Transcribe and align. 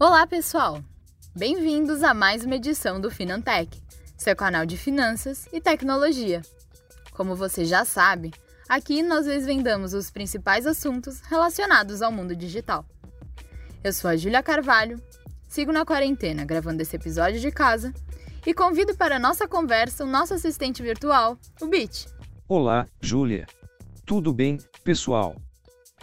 Olá, 0.00 0.28
pessoal! 0.28 0.80
Bem-vindos 1.34 2.04
a 2.04 2.14
mais 2.14 2.44
uma 2.44 2.54
edição 2.54 3.00
do 3.00 3.10
Finantech, 3.10 3.82
seu 4.16 4.36
canal 4.36 4.64
de 4.64 4.76
finanças 4.76 5.48
e 5.52 5.60
tecnologia. 5.60 6.40
Como 7.14 7.34
você 7.34 7.64
já 7.64 7.84
sabe, 7.84 8.32
aqui 8.68 9.02
nós 9.02 9.26
desvendamos 9.26 9.94
os 9.94 10.08
principais 10.08 10.68
assuntos 10.68 11.18
relacionados 11.22 12.00
ao 12.00 12.12
mundo 12.12 12.36
digital. 12.36 12.86
Eu 13.82 13.92
sou 13.92 14.08
a 14.08 14.16
Júlia 14.16 14.40
Carvalho, 14.40 15.02
sigo 15.48 15.72
na 15.72 15.84
quarentena 15.84 16.44
gravando 16.44 16.80
esse 16.80 16.94
episódio 16.94 17.40
de 17.40 17.50
casa 17.50 17.92
e 18.46 18.54
convido 18.54 18.96
para 18.96 19.16
a 19.16 19.18
nossa 19.18 19.48
conversa 19.48 20.04
o 20.04 20.08
nosso 20.08 20.32
assistente 20.32 20.80
virtual, 20.80 21.36
o 21.60 21.66
Bit. 21.66 22.06
Olá, 22.46 22.86
Júlia. 23.00 23.48
Tudo 24.06 24.32
bem, 24.32 24.58
pessoal? 24.84 25.34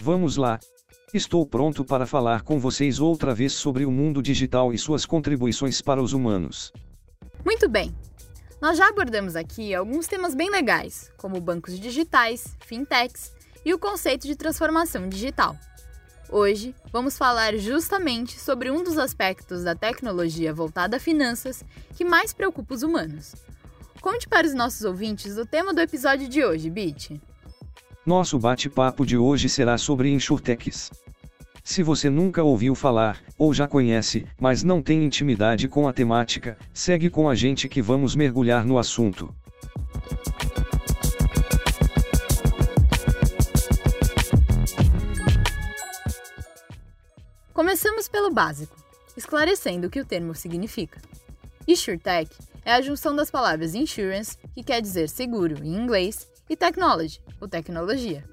Vamos 0.02 0.35
lá, 0.35 0.59
Estou 1.14 1.45
pronto 1.45 1.86
para 1.86 2.05
falar 2.05 2.41
com 2.41 2.59
vocês 2.59 3.00
outra 3.00 3.34
vez 3.34 3.54
sobre 3.54 3.86
o 3.86 3.91
mundo 3.91 4.22
digital 4.22 4.73
e 4.73 4.77
suas 4.77 5.05
contribuições 5.05 5.82
para 5.82 6.02
os 6.02 6.13
humanos. 6.13 6.73
Muito 7.46 7.70
bem! 7.70 7.96
Nós 8.62 8.77
já 8.77 8.90
abordamos 8.90 9.36
aqui 9.36 9.76
alguns 9.76 10.08
temas 10.08 10.34
bem 10.34 10.49
legais, 10.49 11.12
como 11.18 11.40
bancos 11.40 11.80
digitais, 11.80 12.58
fintechs 12.66 13.32
e 13.63 13.73
o 13.73 13.80
conceito 13.80 14.26
de 14.26 14.36
transformação 14.36 15.08
digital. 15.08 15.55
Hoje, 16.30 16.73
vamos 16.91 17.18
falar 17.18 17.55
justamente 17.58 18.40
sobre 18.40 18.72
um 18.72 18.84
dos 18.84 18.98
aspectos 18.98 19.63
da 19.63 19.76
tecnologia 19.76 20.54
voltada 20.54 20.98
a 20.98 20.99
finanças 20.99 21.63
que 21.96 22.04
mais 22.04 22.34
preocupa 22.34 22.74
os 22.74 22.82
humanos. 22.82 23.35
Conte 24.02 24.27
para 24.27 24.48
os 24.48 24.54
nossos 24.54 24.84
ouvintes 24.84 25.38
o 25.38 25.46
tema 25.46 25.74
do 25.74 25.82
episódio 25.82 26.27
de 26.27 26.44
hoje, 26.44 26.70
Bit. 26.70 27.22
Nosso 28.05 28.38
bate-papo 28.38 29.05
de 29.05 29.18
hoje 29.18 29.49
será 29.49 29.77
sobre 29.77 30.12
insurtechs. 30.12 30.91
Se 31.68 31.82
você 31.82 32.12
nunca 32.12 32.44
ouviu 32.44 32.76
falar, 32.76 33.20
ou 33.40 33.52
já 33.52 33.68
conhece, 33.68 34.27
mas 34.40 34.62
não 34.62 34.84
tem 34.84 35.04
intimidade 35.04 35.68
com 35.68 35.88
a 35.88 35.91
temática, 35.91 36.60
segue 36.72 37.10
com 37.10 37.27
a 37.27 37.34
gente 37.34 37.68
que 37.68 37.82
vamos 37.82 38.16
mergulhar 38.16 38.63
no 38.63 38.77
assunto. 38.77 39.34
Começamos 47.52 48.07
pelo 48.07 48.32
básico, 48.32 48.77
esclarecendo 49.18 49.88
o 49.88 49.90
que 49.90 50.00
o 50.00 50.05
termo 50.05 50.35
significa. 50.35 51.02
InsurTech 51.68 52.29
é 52.63 52.74
a 52.74 52.82
junção 52.82 53.16
das 53.16 53.32
palavras 53.32 53.74
insurance, 53.74 54.38
que 54.54 54.63
quer 54.63 54.82
dizer 54.82 55.10
seguro 55.10 55.57
em 55.63 55.76
inglês, 55.76 56.29
e 56.48 56.55
technology, 56.55 57.20
ou 57.41 57.48
tecnologia. 57.48 58.24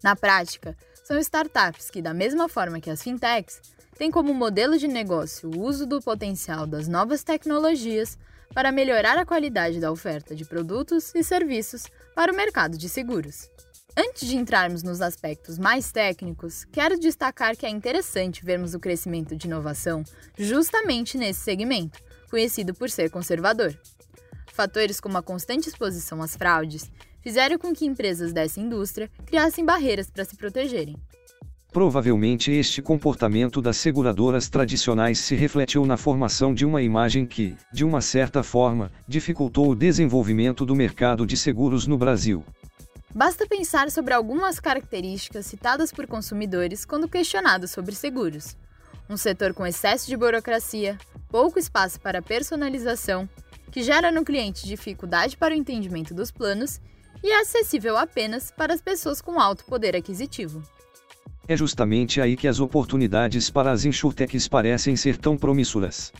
Na 0.00 0.14
prática, 0.14 0.76
são 1.08 1.18
startups 1.18 1.88
que, 1.88 2.02
da 2.02 2.12
mesma 2.12 2.50
forma 2.50 2.82
que 2.82 2.90
as 2.90 3.02
fintechs, 3.02 3.62
têm 3.96 4.10
como 4.10 4.34
modelo 4.34 4.76
de 4.76 4.86
negócio 4.86 5.50
o 5.50 5.62
uso 5.62 5.86
do 5.86 6.02
potencial 6.02 6.66
das 6.66 6.86
novas 6.86 7.24
tecnologias 7.24 8.18
para 8.52 8.70
melhorar 8.70 9.16
a 9.16 9.24
qualidade 9.24 9.80
da 9.80 9.90
oferta 9.90 10.36
de 10.36 10.44
produtos 10.44 11.14
e 11.14 11.24
serviços 11.24 11.84
para 12.14 12.30
o 12.30 12.36
mercado 12.36 12.76
de 12.76 12.90
seguros. 12.90 13.48
Antes 13.96 14.28
de 14.28 14.36
entrarmos 14.36 14.82
nos 14.82 15.00
aspectos 15.00 15.58
mais 15.58 15.90
técnicos, 15.90 16.66
quero 16.66 17.00
destacar 17.00 17.56
que 17.56 17.64
é 17.64 17.70
interessante 17.70 18.44
vermos 18.44 18.74
o 18.74 18.78
crescimento 18.78 19.34
de 19.34 19.46
inovação 19.46 20.04
justamente 20.36 21.16
nesse 21.16 21.40
segmento, 21.40 21.98
conhecido 22.30 22.74
por 22.74 22.90
ser 22.90 23.10
conservador. 23.10 23.74
Fatores 24.52 25.00
como 25.00 25.16
a 25.16 25.22
constante 25.22 25.70
exposição 25.70 26.20
às 26.20 26.36
fraudes 26.36 26.90
fizeram 27.20 27.58
com 27.58 27.74
que 27.74 27.86
empresas 27.86 28.32
dessa 28.32 28.60
indústria 28.60 29.10
criassem 29.26 29.64
barreiras 29.64 30.10
para 30.10 30.24
se 30.24 30.36
protegerem. 30.36 30.96
Provavelmente 31.70 32.50
este 32.50 32.80
comportamento 32.80 33.60
das 33.60 33.76
seguradoras 33.76 34.48
tradicionais 34.48 35.18
se 35.18 35.34
refletiu 35.34 35.84
na 35.84 35.98
formação 35.98 36.54
de 36.54 36.64
uma 36.64 36.80
imagem 36.80 37.26
que, 37.26 37.54
de 37.70 37.84
uma 37.84 38.00
certa 38.00 38.42
forma, 38.42 38.90
dificultou 39.06 39.70
o 39.70 39.74
desenvolvimento 39.76 40.64
do 40.64 40.74
mercado 40.74 41.26
de 41.26 41.36
seguros 41.36 41.86
no 41.86 41.98
Brasil. 41.98 42.42
Basta 43.14 43.46
pensar 43.46 43.90
sobre 43.90 44.14
algumas 44.14 44.58
características 44.58 45.44
citadas 45.44 45.92
por 45.92 46.06
consumidores 46.06 46.84
quando 46.86 47.08
questionados 47.08 47.70
sobre 47.70 47.94
seguros. 47.94 48.56
Um 49.08 49.16
setor 49.16 49.52
com 49.52 49.66
excesso 49.66 50.06
de 50.06 50.16
burocracia, 50.16 50.96
pouco 51.28 51.58
espaço 51.58 52.00
para 52.00 52.22
personalização, 52.22 53.28
que 53.70 53.82
gera 53.82 54.10
no 54.10 54.24
cliente 54.24 54.66
dificuldade 54.66 55.36
para 55.36 55.54
o 55.54 55.56
entendimento 55.56 56.14
dos 56.14 56.30
planos 56.30 56.80
e 57.22 57.30
é 57.30 57.40
acessível 57.40 57.96
apenas 57.96 58.50
para 58.50 58.74
as 58.74 58.80
pessoas 58.80 59.20
com 59.20 59.40
alto 59.40 59.64
poder 59.64 59.96
aquisitivo. 59.96 60.62
É 61.46 61.56
justamente 61.56 62.20
aí 62.20 62.36
que 62.36 62.46
as 62.46 62.60
oportunidades 62.60 63.48
para 63.48 63.70
as 63.72 63.84
insurtechs 63.84 64.46
parecem 64.46 64.94
ser 64.96 65.16
tão 65.16 65.36
promissórias. 65.36 66.12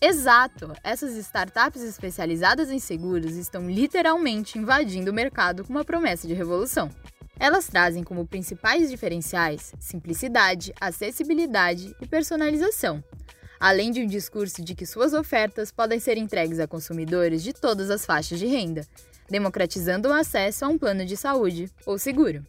Exato! 0.00 0.72
Essas 0.82 1.14
startups 1.16 1.82
especializadas 1.82 2.70
em 2.70 2.78
seguros 2.78 3.36
estão 3.36 3.70
literalmente 3.70 4.58
invadindo 4.58 5.10
o 5.10 5.14
mercado 5.14 5.62
com 5.62 5.70
uma 5.70 5.84
promessa 5.84 6.26
de 6.26 6.32
revolução. 6.32 6.88
Elas 7.38 7.66
trazem 7.66 8.02
como 8.02 8.26
principais 8.26 8.90
diferenciais 8.90 9.74
simplicidade, 9.78 10.72
acessibilidade 10.80 11.94
e 12.00 12.06
personalização, 12.06 13.04
além 13.58 13.90
de 13.90 14.00
um 14.00 14.06
discurso 14.06 14.64
de 14.64 14.74
que 14.74 14.86
suas 14.86 15.12
ofertas 15.12 15.70
podem 15.70 16.00
ser 16.00 16.16
entregues 16.16 16.58
a 16.58 16.66
consumidores 16.66 17.42
de 17.42 17.52
todas 17.52 17.90
as 17.90 18.06
faixas 18.06 18.38
de 18.38 18.46
renda, 18.46 18.86
democratizando 19.30 20.08
o 20.08 20.12
acesso 20.12 20.64
a 20.64 20.68
um 20.68 20.76
plano 20.76 21.04
de 21.04 21.16
saúde 21.16 21.70
ou 21.86 21.98
seguro. 21.98 22.44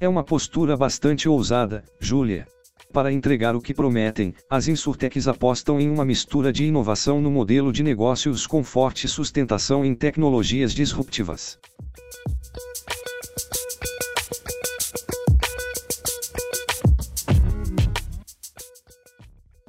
É 0.00 0.08
uma 0.08 0.24
postura 0.24 0.76
bastante 0.76 1.28
ousada, 1.28 1.84
Júlia. 1.98 2.46
Para 2.92 3.12
entregar 3.12 3.54
o 3.54 3.60
que 3.60 3.74
prometem, 3.74 4.34
as 4.48 4.66
insurtechs 4.66 5.28
apostam 5.28 5.78
em 5.80 5.90
uma 5.90 6.04
mistura 6.04 6.52
de 6.52 6.64
inovação 6.64 7.20
no 7.20 7.30
modelo 7.30 7.72
de 7.72 7.82
negócios 7.82 8.46
com 8.46 8.64
forte 8.64 9.06
sustentação 9.06 9.84
em 9.84 9.94
tecnologias 9.94 10.72
disruptivas. 10.72 11.58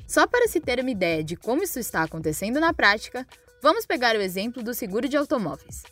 Só 0.07 0.25
para 0.25 0.47
se 0.47 0.59
ter 0.59 0.79
uma 0.79 0.89
ideia 0.89 1.23
de 1.23 1.35
como 1.35 1.63
isso 1.63 1.79
está 1.79 2.03
acontecendo 2.03 2.59
na 2.59 2.73
prática, 2.73 3.27
vamos 3.61 3.85
pegar 3.85 4.15
o 4.15 4.21
exemplo 4.21 4.63
do 4.63 4.73
seguro 4.73 5.07
de 5.07 5.17
automóveis. 5.17 5.83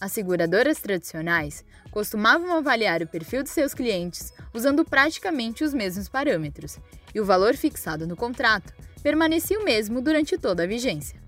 As 0.00 0.12
seguradoras 0.12 0.80
tradicionais 0.80 1.64
costumavam 1.90 2.56
avaliar 2.56 3.00
o 3.00 3.06
perfil 3.06 3.42
de 3.42 3.50
seus 3.50 3.72
clientes 3.72 4.32
usando 4.52 4.84
praticamente 4.84 5.62
os 5.62 5.72
mesmos 5.72 6.08
parâmetros, 6.08 6.78
e 7.14 7.20
o 7.20 7.24
valor 7.24 7.54
fixado 7.54 8.06
no 8.06 8.16
contrato 8.16 8.74
permanecia 9.02 9.58
o 9.58 9.64
mesmo 9.64 10.00
durante 10.00 10.36
toda 10.36 10.64
a 10.64 10.66
vigência. 10.66 11.20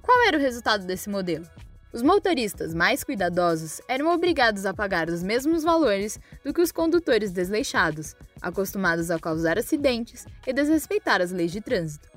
Qual 0.00 0.26
era 0.26 0.36
o 0.36 0.40
resultado 0.40 0.86
desse 0.86 1.08
modelo? 1.08 1.46
Os 1.92 2.02
motoristas 2.02 2.74
mais 2.74 3.02
cuidadosos 3.02 3.80
eram 3.88 4.08
obrigados 4.12 4.66
a 4.66 4.74
pagar 4.74 5.08
os 5.08 5.22
mesmos 5.22 5.62
valores 5.62 6.18
do 6.44 6.52
que 6.52 6.60
os 6.60 6.72
condutores 6.72 7.32
desleixados, 7.32 8.14
acostumados 8.42 9.10
a 9.10 9.18
causar 9.18 9.58
acidentes 9.58 10.26
e 10.46 10.52
desrespeitar 10.52 11.20
as 11.20 11.30
leis 11.30 11.52
de 11.52 11.60
trânsito. 11.60 12.08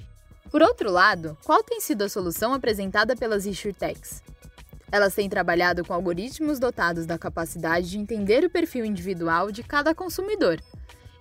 Por 0.50 0.62
outro 0.62 0.92
lado, 0.92 1.38
qual 1.44 1.64
tem 1.64 1.80
sido 1.80 2.04
a 2.04 2.10
solução 2.10 2.54
apresentada 2.54 3.16
pelas 3.16 3.46
insurtechs? 3.46 4.24
Elas 4.92 5.14
têm 5.14 5.30
trabalhado 5.30 5.84
com 5.84 5.94
algoritmos 5.94 6.60
dotados 6.60 7.06
da 7.06 7.18
capacidade 7.18 7.90
de 7.90 7.98
entender 7.98 8.44
o 8.44 8.50
perfil 8.50 8.86
individual 8.86 9.52
de 9.52 9.64
cada 9.64 9.94
consumidor 9.94 10.62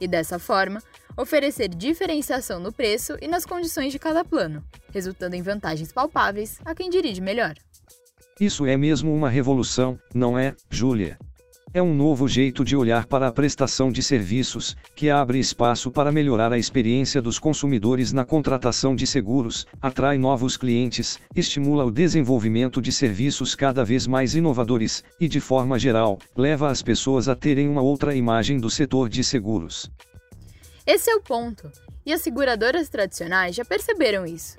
e, 0.01 0.07
dessa 0.07 0.39
forma, 0.39 0.81
oferecer 1.17 1.69
diferenciação 1.69 2.61
no 2.61 2.73
preço 2.73 3.17
e 3.21 3.27
nas 3.27 3.45
condições 3.45 3.93
de 3.93 3.99
cada 3.99 4.25
plano, 4.25 4.63
resultando 4.93 5.35
em 5.35 5.43
vantagens 5.43 5.93
palpáveis 5.93 6.59
a 6.65 6.75
quem 6.75 6.91
dirige 6.91 7.21
melhor. 7.21 7.55
Isso 8.39 8.67
é 8.67 8.77
mesmo 8.77 9.15
uma 9.15 9.31
revolução, 9.31 9.99
não 10.15 10.39
é, 10.39 10.55
Júlia? 10.71 11.19
É 11.77 11.83
um 11.83 11.93
novo 11.93 12.27
jeito 12.27 12.65
de 12.65 12.75
olhar 12.75 13.05
para 13.05 13.29
a 13.29 13.31
prestação 13.31 13.93
de 13.93 14.03
serviços, 14.03 14.75
que 14.95 15.11
abre 15.11 15.39
espaço 15.39 15.91
para 15.91 16.11
melhorar 16.11 16.51
a 16.51 16.57
experiência 16.57 17.21
dos 17.21 17.39
consumidores 17.39 18.15
na 18.15 18.25
contratação 18.25 18.97
de 18.97 19.07
seguros, 19.07 19.67
atrai 19.79 20.17
novos 20.17 20.57
clientes, 20.57 21.21
estimula 21.35 21.85
o 21.85 21.91
desenvolvimento 21.91 22.81
de 22.81 22.91
serviços 22.91 23.55
cada 23.55 23.85
vez 23.85 24.07
mais 24.07 24.35
inovadores, 24.35 25.05
e, 25.21 25.29
de 25.29 25.39
forma 25.39 25.79
geral, 25.79 26.19
leva 26.35 26.71
as 26.71 26.81
pessoas 26.81 27.29
a 27.29 27.37
terem 27.37 27.69
uma 27.69 27.83
outra 27.83 28.15
imagem 28.15 28.57
do 28.57 28.71
setor 28.71 29.11
de 29.11 29.23
seguros. 29.23 29.91
Esse 30.87 31.11
é 31.11 31.15
o 31.15 31.21
ponto, 31.21 31.71
e 32.07 32.13
as 32.15 32.23
seguradoras 32.23 32.89
tradicionais 32.89 33.55
já 33.55 33.67
perceberam 33.67 34.25
isso. 34.25 34.57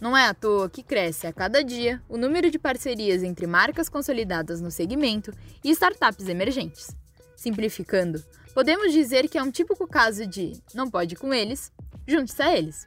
Não 0.00 0.14
é 0.14 0.26
à 0.26 0.34
toa 0.34 0.68
que 0.68 0.82
cresce 0.82 1.26
a 1.26 1.32
cada 1.32 1.64
dia 1.64 2.02
o 2.06 2.18
número 2.18 2.50
de 2.50 2.58
parcerias 2.58 3.22
entre 3.22 3.46
marcas 3.46 3.88
consolidadas 3.88 4.60
no 4.60 4.70
segmento 4.70 5.32
e 5.64 5.70
startups 5.70 6.28
emergentes. 6.28 6.94
Simplificando, 7.34 8.22
podemos 8.52 8.92
dizer 8.92 9.26
que 9.26 9.38
é 9.38 9.42
um 9.42 9.50
típico 9.50 9.86
caso 9.86 10.26
de 10.26 10.52
não 10.74 10.90
pode 10.90 11.16
com 11.16 11.32
eles, 11.32 11.72
junte-se 12.06 12.42
a 12.42 12.54
eles. 12.54 12.86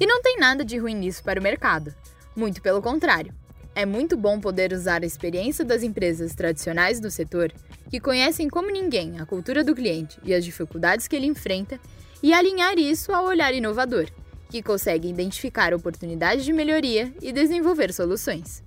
E 0.00 0.06
não 0.06 0.20
tem 0.20 0.36
nada 0.38 0.64
de 0.64 0.76
ruim 0.78 0.96
nisso 0.96 1.22
para 1.22 1.38
o 1.38 1.42
mercado. 1.42 1.94
Muito 2.34 2.60
pelo 2.60 2.82
contrário. 2.82 3.32
É 3.72 3.86
muito 3.86 4.16
bom 4.16 4.40
poder 4.40 4.72
usar 4.72 5.02
a 5.02 5.06
experiência 5.06 5.64
das 5.64 5.82
empresas 5.82 6.34
tradicionais 6.34 6.98
do 6.98 7.10
setor, 7.10 7.52
que 7.88 8.00
conhecem 8.00 8.48
como 8.48 8.70
ninguém 8.70 9.20
a 9.20 9.26
cultura 9.26 9.62
do 9.62 9.74
cliente 9.74 10.18
e 10.24 10.34
as 10.34 10.44
dificuldades 10.44 11.06
que 11.06 11.14
ele 11.14 11.26
enfrenta, 11.26 11.78
e 12.22 12.32
alinhar 12.32 12.78
isso 12.78 13.12
ao 13.12 13.26
olhar 13.26 13.54
inovador 13.54 14.10
que 14.48 14.62
conseguem 14.62 15.10
identificar 15.10 15.74
oportunidades 15.74 16.44
de 16.44 16.52
melhoria 16.52 17.12
e 17.20 17.32
desenvolver 17.32 17.92
soluções. 17.92 18.62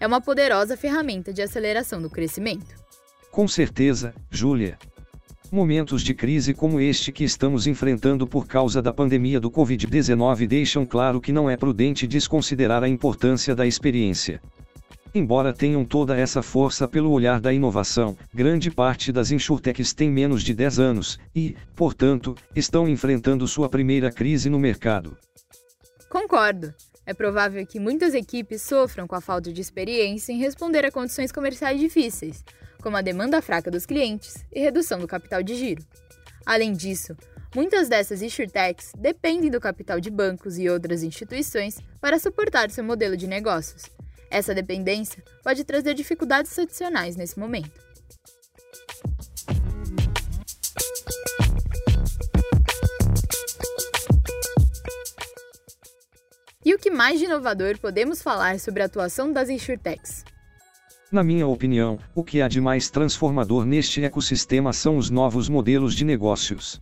É 0.00 0.06
uma 0.06 0.20
poderosa 0.20 0.76
ferramenta 0.76 1.32
de 1.32 1.42
aceleração 1.42 2.02
do 2.02 2.10
crescimento. 2.10 2.74
Com 3.30 3.46
certeza, 3.46 4.14
Júlia. 4.30 4.78
Momentos 5.50 6.02
de 6.02 6.14
crise 6.14 6.54
como 6.54 6.80
este 6.80 7.12
que 7.12 7.24
estamos 7.24 7.66
enfrentando 7.66 8.26
por 8.26 8.46
causa 8.46 8.80
da 8.80 8.92
pandemia 8.92 9.38
do 9.38 9.50
Covid-19 9.50 10.46
deixam 10.46 10.86
claro 10.86 11.20
que 11.20 11.30
não 11.30 11.48
é 11.48 11.56
prudente 11.56 12.06
desconsiderar 12.06 12.82
a 12.82 12.88
importância 12.88 13.54
da 13.54 13.66
experiência. 13.66 14.40
Embora 15.14 15.52
tenham 15.52 15.84
toda 15.84 16.16
essa 16.16 16.42
força 16.42 16.88
pelo 16.88 17.10
olhar 17.10 17.38
da 17.38 17.52
inovação, 17.52 18.16
grande 18.32 18.70
parte 18.70 19.12
das 19.12 19.30
insurtechs 19.30 19.92
tem 19.92 20.10
menos 20.10 20.42
de 20.42 20.54
10 20.54 20.78
anos 20.78 21.18
e, 21.34 21.54
portanto, 21.76 22.34
estão 22.56 22.88
enfrentando 22.88 23.46
sua 23.46 23.68
primeira 23.68 24.10
crise 24.10 24.48
no 24.48 24.58
mercado. 24.58 25.18
Concordo. 26.08 26.72
É 27.04 27.12
provável 27.12 27.66
que 27.66 27.78
muitas 27.78 28.14
equipes 28.14 28.62
sofram 28.62 29.06
com 29.06 29.14
a 29.14 29.20
falta 29.20 29.52
de 29.52 29.60
experiência 29.60 30.32
em 30.32 30.38
responder 30.38 30.84
a 30.86 30.90
condições 30.90 31.30
comerciais 31.30 31.78
difíceis, 31.78 32.42
como 32.80 32.96
a 32.96 33.02
demanda 33.02 33.42
fraca 33.42 33.70
dos 33.70 33.84
clientes 33.84 34.46
e 34.50 34.60
redução 34.60 34.98
do 34.98 35.06
capital 35.06 35.42
de 35.42 35.54
giro. 35.56 35.84
Além 36.46 36.72
disso, 36.72 37.14
muitas 37.54 37.88
dessas 37.88 38.22
insurtechs 38.22 38.92
dependem 38.96 39.50
do 39.50 39.60
capital 39.60 40.00
de 40.00 40.10
bancos 40.10 40.58
e 40.58 40.70
outras 40.70 41.02
instituições 41.02 41.78
para 42.00 42.18
suportar 42.18 42.70
seu 42.70 42.84
modelo 42.84 43.16
de 43.16 43.26
negócios, 43.26 43.82
essa 44.32 44.54
dependência 44.54 45.22
pode 45.44 45.62
trazer 45.62 45.94
dificuldades 45.94 46.58
adicionais 46.58 47.14
nesse 47.16 47.38
momento. 47.38 47.70
E 56.64 56.74
o 56.74 56.78
que 56.78 56.90
mais 56.90 57.18
de 57.18 57.26
inovador 57.26 57.78
podemos 57.78 58.22
falar 58.22 58.58
sobre 58.58 58.82
a 58.82 58.86
atuação 58.86 59.32
das 59.32 59.50
insurtechs? 59.50 60.24
Na 61.10 61.22
minha 61.22 61.46
opinião, 61.46 61.98
o 62.14 62.24
que 62.24 62.40
há 62.40 62.48
de 62.48 62.60
mais 62.60 62.88
transformador 62.88 63.66
neste 63.66 64.02
ecossistema 64.02 64.72
são 64.72 64.96
os 64.96 65.10
novos 65.10 65.48
modelos 65.48 65.94
de 65.94 66.04
negócios. 66.04 66.80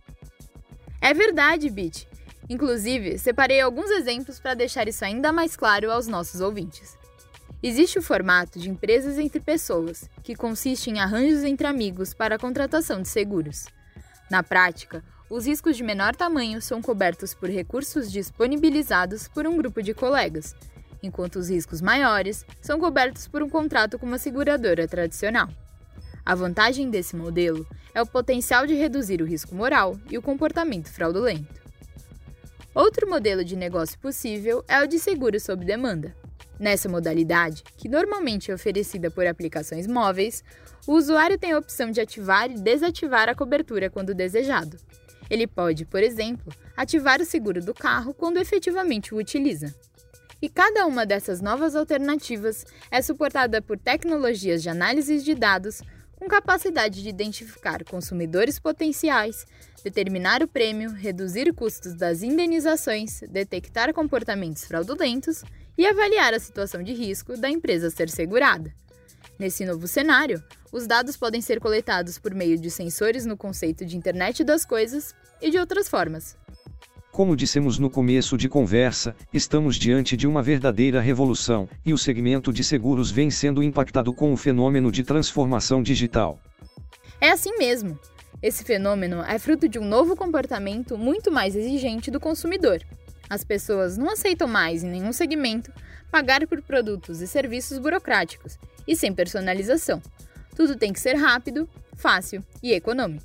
É 1.01 1.13
verdade, 1.13 1.69
Bit. 1.69 2.07
Inclusive, 2.47 3.17
separei 3.17 3.59
alguns 3.59 3.89
exemplos 3.89 4.39
para 4.39 4.53
deixar 4.53 4.87
isso 4.87 5.03
ainda 5.03 5.31
mais 5.31 5.55
claro 5.55 5.91
aos 5.91 6.07
nossos 6.07 6.41
ouvintes. 6.41 7.00
Existe 7.63 7.99
o 7.99 8.01
formato 8.01 8.57
de 8.57 8.69
empresas 8.69 9.19
entre 9.19 9.39
pessoas, 9.39 10.09
que 10.23 10.35
consiste 10.35 10.89
em 10.89 10.99
arranjos 10.99 11.43
entre 11.43 11.67
amigos 11.67 12.11
para 12.11 12.35
a 12.35 12.39
contratação 12.39 13.03
de 13.03 13.07
seguros. 13.07 13.67
Na 14.31 14.41
prática, 14.41 15.03
os 15.29 15.45
riscos 15.45 15.77
de 15.77 15.83
menor 15.83 16.15
tamanho 16.15 16.59
são 16.59 16.81
cobertos 16.81 17.35
por 17.35 17.49
recursos 17.49 18.11
disponibilizados 18.11 19.27
por 19.27 19.45
um 19.45 19.55
grupo 19.57 19.83
de 19.83 19.93
colegas, 19.93 20.55
enquanto 21.03 21.35
os 21.35 21.49
riscos 21.49 21.81
maiores 21.81 22.43
são 22.61 22.79
cobertos 22.79 23.27
por 23.27 23.43
um 23.43 23.49
contrato 23.49 23.99
com 23.99 24.07
uma 24.07 24.17
seguradora 24.17 24.87
tradicional. 24.87 25.47
A 26.25 26.33
vantagem 26.33 26.89
desse 26.89 27.15
modelo 27.15 27.67
é 27.93 28.01
o 28.01 28.07
potencial 28.07 28.65
de 28.65 28.73
reduzir 28.73 29.21
o 29.21 29.25
risco 29.25 29.53
moral 29.53 29.99
e 30.09 30.17
o 30.17 30.21
comportamento 30.21 30.89
fraudulento. 30.89 31.61
Outro 32.73 33.07
modelo 33.07 33.45
de 33.45 33.55
negócio 33.55 33.99
possível 33.99 34.63
é 34.67 34.81
o 34.81 34.87
de 34.87 34.97
seguro 34.97 35.39
sob 35.39 35.63
demanda. 35.63 36.15
Nessa 36.61 36.87
modalidade, 36.87 37.63
que 37.75 37.89
normalmente 37.89 38.51
é 38.51 38.53
oferecida 38.53 39.09
por 39.09 39.25
aplicações 39.25 39.87
móveis, 39.87 40.43
o 40.85 40.93
usuário 40.93 41.35
tem 41.35 41.53
a 41.53 41.57
opção 41.57 41.89
de 41.89 41.99
ativar 41.99 42.51
e 42.51 42.53
desativar 42.53 43.27
a 43.27 43.33
cobertura 43.33 43.89
quando 43.89 44.13
desejado. 44.13 44.77
Ele 45.27 45.47
pode, 45.47 45.85
por 45.85 46.03
exemplo, 46.03 46.53
ativar 46.77 47.19
o 47.19 47.25
seguro 47.25 47.61
do 47.61 47.73
carro 47.73 48.13
quando 48.13 48.37
efetivamente 48.37 49.11
o 49.11 49.17
utiliza. 49.17 49.73
E 50.39 50.47
cada 50.47 50.85
uma 50.85 51.03
dessas 51.03 51.41
novas 51.41 51.75
alternativas 51.75 52.63
é 52.91 53.01
suportada 53.01 53.59
por 53.59 53.79
tecnologias 53.79 54.61
de 54.61 54.69
análise 54.69 55.19
de 55.23 55.33
dados 55.33 55.81
com 56.15 56.27
capacidade 56.27 57.01
de 57.01 57.09
identificar 57.09 57.83
consumidores 57.83 58.59
potenciais, 58.59 59.47
determinar 59.83 60.43
o 60.43 60.47
prêmio, 60.47 60.91
reduzir 60.91 61.51
custos 61.55 61.95
das 61.95 62.21
indenizações, 62.21 63.21
detectar 63.21 63.91
comportamentos 63.91 64.63
fraudulentos 64.63 65.43
e 65.77 65.85
avaliar 65.85 66.33
a 66.33 66.39
situação 66.39 66.83
de 66.83 66.93
risco 66.93 67.37
da 67.37 67.49
empresa 67.49 67.89
ser 67.89 68.09
segurada. 68.09 68.73
Nesse 69.37 69.65
novo 69.65 69.87
cenário, 69.87 70.43
os 70.71 70.85
dados 70.85 71.17
podem 71.17 71.41
ser 71.41 71.59
coletados 71.59 72.19
por 72.19 72.33
meio 72.33 72.57
de 72.57 72.69
sensores 72.69 73.25
no 73.25 73.35
conceito 73.35 73.85
de 73.85 73.97
Internet 73.97 74.43
das 74.43 74.63
Coisas 74.65 75.15
e 75.41 75.49
de 75.49 75.57
outras 75.57 75.89
formas. 75.89 76.37
Como 77.11 77.35
dissemos 77.35 77.77
no 77.77 77.89
começo 77.89 78.37
de 78.37 78.47
conversa, 78.47 79.13
estamos 79.33 79.75
diante 79.75 80.15
de 80.15 80.25
uma 80.25 80.41
verdadeira 80.41 81.01
revolução, 81.01 81.67
e 81.85 81.91
o 81.91 81.97
segmento 81.97 82.53
de 82.53 82.63
seguros 82.63 83.11
vem 83.11 83.29
sendo 83.29 83.61
impactado 83.61 84.13
com 84.13 84.31
o 84.31 84.37
fenômeno 84.37 84.89
de 84.89 85.03
transformação 85.03 85.83
digital. 85.83 86.39
É 87.19 87.29
assim 87.29 87.57
mesmo. 87.57 87.99
Esse 88.41 88.63
fenômeno 88.63 89.21
é 89.21 89.37
fruto 89.37 89.67
de 89.67 89.77
um 89.77 89.85
novo 89.85 90.15
comportamento 90.15 90.97
muito 90.97 91.29
mais 91.29 91.53
exigente 91.55 92.09
do 92.09 92.19
consumidor, 92.19 92.81
as 93.31 93.45
pessoas 93.45 93.97
não 93.97 94.11
aceitam 94.11 94.45
mais, 94.45 94.83
em 94.83 94.89
nenhum 94.89 95.13
segmento, 95.13 95.71
pagar 96.11 96.45
por 96.45 96.61
produtos 96.61 97.21
e 97.21 97.27
serviços 97.27 97.77
burocráticos 97.77 98.59
e 98.85 98.93
sem 98.93 99.13
personalização. 99.13 100.01
Tudo 100.53 100.75
tem 100.75 100.91
que 100.91 100.99
ser 100.99 101.13
rápido, 101.13 101.67
fácil 101.95 102.43
e 102.61 102.73
econômico. 102.73 103.23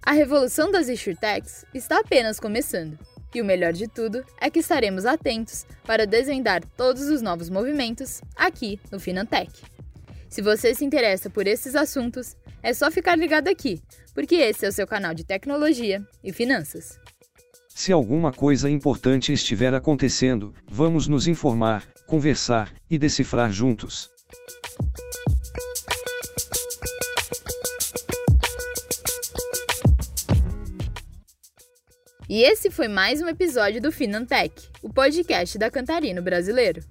A 0.00 0.12
revolução 0.12 0.70
das 0.70 0.88
insurtechs 0.88 1.64
está 1.74 1.98
apenas 1.98 2.38
começando. 2.38 2.96
E 3.34 3.42
o 3.42 3.44
melhor 3.44 3.72
de 3.72 3.88
tudo 3.88 4.24
é 4.40 4.48
que 4.48 4.60
estaremos 4.60 5.04
atentos 5.04 5.66
para 5.84 6.06
desvendar 6.06 6.62
todos 6.76 7.08
os 7.08 7.20
novos 7.20 7.50
movimentos 7.50 8.20
aqui 8.36 8.78
no 8.92 9.00
Finantech. 9.00 9.50
Se 10.28 10.40
você 10.40 10.76
se 10.76 10.84
interessa 10.84 11.28
por 11.28 11.48
esses 11.48 11.74
assuntos, 11.74 12.36
é 12.62 12.72
só 12.72 12.88
ficar 12.88 13.16
ligado 13.16 13.48
aqui, 13.48 13.82
porque 14.14 14.36
esse 14.36 14.64
é 14.64 14.68
o 14.68 14.72
seu 14.72 14.86
canal 14.86 15.12
de 15.12 15.24
tecnologia 15.24 16.06
e 16.22 16.32
finanças. 16.32 17.00
Se 17.82 17.92
alguma 17.92 18.30
coisa 18.30 18.68
importante 18.68 19.32
estiver 19.32 19.72
acontecendo, 19.72 20.54
vamos 20.70 21.08
nos 21.08 21.26
informar, 21.26 21.82
conversar 22.06 22.70
e 22.90 22.98
decifrar 22.98 23.50
juntos. 23.50 24.10
E 32.28 32.42
esse 32.42 32.70
foi 32.70 32.86
mais 32.86 33.22
um 33.22 33.28
episódio 33.28 33.80
do 33.80 33.90
Finantech, 33.90 34.68
o 34.82 34.92
podcast 34.92 35.56
da 35.56 35.70
Cantarino 35.70 36.20
Brasileiro, 36.20 36.82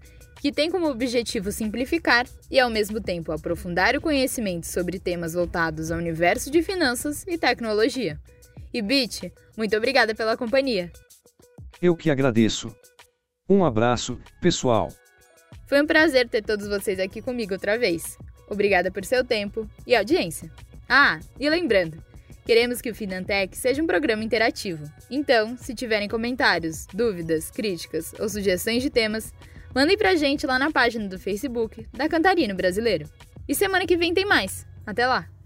que 0.42 0.52
tem 0.52 0.72
como 0.72 0.90
objetivo 0.90 1.52
simplificar 1.52 2.26
e, 2.50 2.60
ao 2.60 2.68
mesmo 2.68 3.00
tempo, 3.00 3.32
aprofundar 3.32 3.96
o 3.96 4.02
conhecimento 4.02 4.66
sobre 4.66 4.98
temas 4.98 5.34
voltados 5.34 5.92
ao 5.92 6.00
universo 6.00 6.50
de 6.50 6.64
finanças 6.64 7.24
e 7.28 7.38
tecnologia. 7.38 8.20
E 8.74 8.82
Bit, 8.82 9.34
muito 9.58 9.76
obrigada 9.76 10.14
pela 10.14 10.38
companhia. 10.38 10.92
Eu 11.82 11.96
que 11.96 12.10
agradeço. 12.10 12.76
Um 13.50 13.66
abraço, 13.66 14.20
pessoal. 14.42 14.90
Foi 15.68 15.82
um 15.82 15.88
prazer 15.88 16.28
ter 16.28 16.44
todos 16.44 16.68
vocês 16.68 17.00
aqui 17.00 17.22
comigo 17.22 17.54
outra 17.54 17.78
vez. 17.78 18.18
Obrigada 18.50 18.92
por 18.92 19.06
seu 19.06 19.24
tempo 19.24 19.70
e 19.86 19.96
audiência. 19.96 20.52
Ah, 20.88 21.20
e 21.40 21.50
lembrando, 21.50 22.04
queremos 22.46 22.82
que 22.82 22.90
o 22.90 22.96
Finantech 22.96 23.56
seja 23.56 23.82
um 23.82 23.88
programa 23.88 24.24
interativo. 24.24 24.84
Então, 25.10 25.56
se 25.58 25.74
tiverem 25.76 26.10
comentários, 26.10 26.86
dúvidas, 26.94 27.52
críticas 27.52 28.14
ou 28.20 28.28
sugestões 28.28 28.82
de 28.82 28.90
temas, 28.90 29.34
mandem 29.74 29.98
pra 29.98 30.16
gente 30.16 30.48
lá 30.48 30.58
na 30.58 30.72
página 30.72 31.08
do 31.08 31.20
Facebook 31.20 31.88
da 31.94 32.10
Cantarino 32.10 32.56
Brasileiro. 32.56 33.08
E 33.48 33.56
semana 33.56 33.86
que 33.86 33.98
vem 33.98 34.14
tem 34.14 34.26
mais. 34.26 34.66
Até 34.86 35.06
lá! 35.08 35.39